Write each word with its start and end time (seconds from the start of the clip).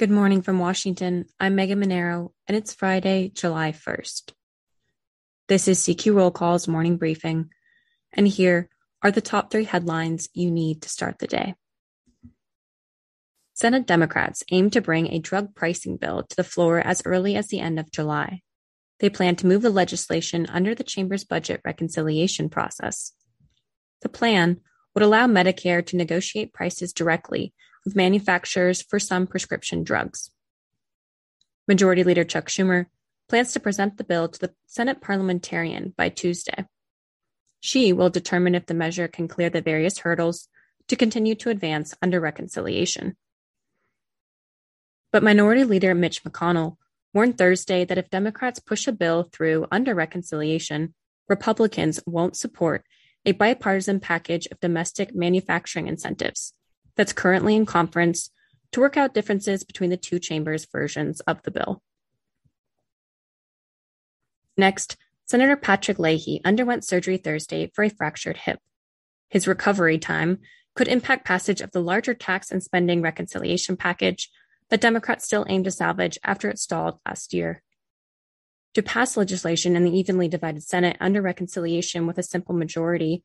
Good 0.00 0.10
morning 0.10 0.40
from 0.40 0.58
Washington. 0.58 1.26
I'm 1.38 1.56
Megan 1.56 1.78
Mineiro, 1.78 2.30
and 2.48 2.56
it's 2.56 2.72
Friday, 2.72 3.30
July 3.34 3.72
1st. 3.72 4.32
This 5.46 5.68
is 5.68 5.80
CQ 5.80 6.14
Roll 6.14 6.30
Call's 6.30 6.66
morning 6.66 6.96
briefing, 6.96 7.50
and 8.14 8.26
here 8.26 8.70
are 9.02 9.10
the 9.10 9.20
top 9.20 9.50
three 9.50 9.64
headlines 9.64 10.30
you 10.32 10.50
need 10.50 10.80
to 10.80 10.88
start 10.88 11.18
the 11.18 11.26
day. 11.26 11.54
Senate 13.52 13.86
Democrats 13.86 14.42
aim 14.50 14.70
to 14.70 14.80
bring 14.80 15.08
a 15.12 15.18
drug 15.18 15.54
pricing 15.54 15.98
bill 15.98 16.22
to 16.22 16.34
the 16.34 16.44
floor 16.44 16.80
as 16.80 17.02
early 17.04 17.36
as 17.36 17.48
the 17.48 17.60
end 17.60 17.78
of 17.78 17.92
July. 17.92 18.40
They 19.00 19.10
plan 19.10 19.36
to 19.36 19.46
move 19.46 19.60
the 19.60 19.68
legislation 19.68 20.46
under 20.46 20.74
the 20.74 20.82
chamber's 20.82 21.24
budget 21.24 21.60
reconciliation 21.62 22.48
process. 22.48 23.12
The 24.00 24.08
plan 24.08 24.62
would 24.94 25.04
allow 25.04 25.26
Medicare 25.26 25.84
to 25.84 25.96
negotiate 25.98 26.54
prices 26.54 26.94
directly 26.94 27.52
with 27.84 27.96
manufacturers 27.96 28.82
for 28.82 28.98
some 28.98 29.26
prescription 29.26 29.84
drugs. 29.84 30.30
Majority 31.66 32.04
Leader 32.04 32.24
Chuck 32.24 32.46
Schumer 32.46 32.86
plans 33.28 33.52
to 33.52 33.60
present 33.60 33.96
the 33.96 34.04
bill 34.04 34.28
to 34.28 34.38
the 34.40 34.54
Senate 34.66 35.00
parliamentarian 35.00 35.94
by 35.96 36.08
Tuesday. 36.08 36.66
She 37.60 37.92
will 37.92 38.10
determine 38.10 38.54
if 38.54 38.66
the 38.66 38.74
measure 38.74 39.06
can 39.06 39.28
clear 39.28 39.50
the 39.50 39.62
various 39.62 39.98
hurdles 39.98 40.48
to 40.88 40.96
continue 40.96 41.34
to 41.36 41.50
advance 41.50 41.94
under 42.02 42.20
reconciliation. 42.20 43.16
But 45.12 45.22
Minority 45.22 45.64
Leader 45.64 45.94
Mitch 45.94 46.24
McConnell 46.24 46.76
warned 47.14 47.38
Thursday 47.38 47.84
that 47.84 47.98
if 47.98 48.10
Democrats 48.10 48.60
push 48.60 48.86
a 48.86 48.92
bill 48.92 49.28
through 49.32 49.66
under 49.70 49.94
reconciliation, 49.94 50.94
Republicans 51.28 52.00
won't 52.06 52.36
support 52.36 52.84
a 53.24 53.32
bipartisan 53.32 54.00
package 54.00 54.46
of 54.46 54.60
domestic 54.60 55.14
manufacturing 55.14 55.86
incentives 55.86 56.54
that's 57.00 57.14
currently 57.14 57.56
in 57.56 57.64
conference 57.64 58.28
to 58.72 58.80
work 58.80 58.98
out 58.98 59.14
differences 59.14 59.64
between 59.64 59.88
the 59.88 59.96
two 59.96 60.18
chambers' 60.18 60.66
versions 60.70 61.20
of 61.20 61.42
the 61.44 61.50
bill. 61.50 61.82
Next, 64.58 64.98
Senator 65.24 65.56
Patrick 65.56 65.98
Leahy 65.98 66.42
underwent 66.44 66.84
surgery 66.84 67.16
Thursday 67.16 67.70
for 67.74 67.82
a 67.82 67.88
fractured 67.88 68.36
hip. 68.36 68.58
His 69.30 69.48
recovery 69.48 69.98
time 69.98 70.40
could 70.74 70.88
impact 70.88 71.24
passage 71.24 71.62
of 71.62 71.70
the 71.70 71.80
larger 71.80 72.12
tax 72.12 72.50
and 72.50 72.62
spending 72.62 73.00
reconciliation 73.00 73.78
package 73.78 74.28
that 74.68 74.82
Democrats 74.82 75.24
still 75.24 75.46
aim 75.48 75.64
to 75.64 75.70
salvage 75.70 76.18
after 76.22 76.50
it 76.50 76.58
stalled 76.58 76.98
last 77.06 77.32
year. 77.32 77.62
To 78.74 78.82
pass 78.82 79.16
legislation 79.16 79.74
in 79.74 79.84
the 79.84 79.98
evenly 79.98 80.28
divided 80.28 80.64
Senate 80.64 80.98
under 81.00 81.22
reconciliation 81.22 82.06
with 82.06 82.18
a 82.18 82.22
simple 82.22 82.54
majority, 82.54 83.24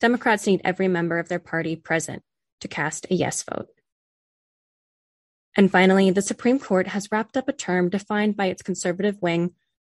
Democrats 0.00 0.44
need 0.44 0.60
every 0.64 0.88
member 0.88 1.20
of 1.20 1.28
their 1.28 1.38
party 1.38 1.76
present 1.76 2.24
to 2.62 2.68
cast 2.68 3.06
a 3.10 3.14
yes 3.14 3.42
vote. 3.42 3.68
And 5.56 5.70
finally, 5.70 6.10
the 6.10 6.22
Supreme 6.22 6.58
Court 6.58 6.88
has 6.88 7.12
wrapped 7.12 7.36
up 7.36 7.48
a 7.48 7.52
term 7.52 7.90
defined 7.90 8.36
by 8.36 8.46
its 8.46 8.62
conservative 8.62 9.20
wing, 9.20 9.52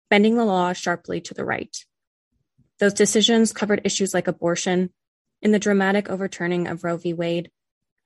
bending 0.09 0.36
the 0.36 0.45
law 0.45 0.73
sharply 0.73 1.20
to 1.22 1.34
the 1.34 1.44
right. 1.44 1.76
Those 2.80 2.94
decisions 2.94 3.52
covered 3.52 3.81
issues 3.84 4.14
like 4.14 4.28
abortion, 4.28 4.92
in 5.42 5.52
the 5.52 5.59
dramatic 5.59 6.09
overturning 6.09 6.67
of 6.67 6.84
Roe 6.84 6.98
v. 6.98 7.14
Wade, 7.14 7.52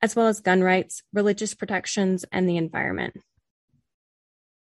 as 0.02 0.14
well 0.14 0.26
as 0.26 0.40
gun 0.40 0.62
rights, 0.62 1.02
religious 1.12 1.54
protections, 1.54 2.24
and 2.32 2.48
the 2.48 2.56
environment. 2.56 3.16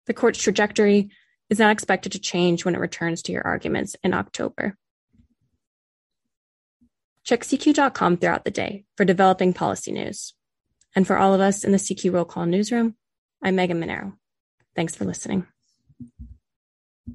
The 0.07 0.15
court's 0.15 0.43
trajectory 0.43 1.11
is 1.51 1.59
not 1.59 1.73
expected 1.73 2.13
to 2.13 2.19
change 2.19 2.65
when 2.65 2.75
it 2.75 2.81
returns 2.81 3.23
to 3.23 3.33
your 3.33 3.47
arguments 3.47 3.97
in 4.03 4.15
October. 4.15 4.77
Check 7.33 7.45
CQ.com 7.45 8.19
throughout 8.19 8.45
the 8.45 8.51
day 8.51 8.85
for 8.95 9.07
developing 9.07 9.55
policy 9.55 9.91
news. 9.91 10.35
And 10.95 11.07
for 11.07 11.17
all 11.17 11.33
of 11.33 11.41
us 11.41 11.65
in 11.65 11.73
the 11.73 11.79
CQ 11.79 12.13
Roll 12.13 12.27
Call 12.27 12.45
newsroom, 12.45 12.95
I'm 13.43 13.57
Megan 13.57 13.81
Mineiro. 13.81 14.13
Thanks 14.77 14.95
for 14.95 15.07
listening. 15.07 15.47